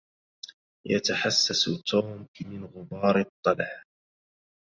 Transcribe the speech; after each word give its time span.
يتحسس 0.87 1.83
توم 1.87 2.27
من 2.45 2.65
غبار 2.65 3.19
الطلع 3.19 3.83